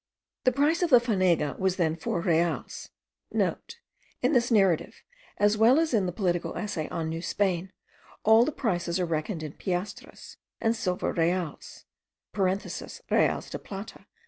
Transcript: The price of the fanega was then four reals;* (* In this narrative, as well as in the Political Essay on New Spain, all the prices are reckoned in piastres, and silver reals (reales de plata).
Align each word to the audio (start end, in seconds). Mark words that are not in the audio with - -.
The 0.45 0.51
price 0.51 0.81
of 0.81 0.89
the 0.89 0.99
fanega 0.99 1.59
was 1.59 1.75
then 1.75 1.95
four 1.95 2.21
reals;* 2.21 2.89
(* 3.13 3.31
In 4.23 4.33
this 4.33 4.49
narrative, 4.49 5.03
as 5.37 5.57
well 5.59 5.79
as 5.79 5.93
in 5.93 6.07
the 6.07 6.11
Political 6.11 6.57
Essay 6.57 6.87
on 6.89 7.07
New 7.07 7.21
Spain, 7.21 7.71
all 8.23 8.43
the 8.43 8.51
prices 8.51 8.99
are 8.99 9.05
reckoned 9.05 9.43
in 9.43 9.53
piastres, 9.53 10.37
and 10.59 10.75
silver 10.75 11.13
reals 11.13 11.85
(reales 12.35 13.49
de 13.51 13.59
plata). 13.59 14.07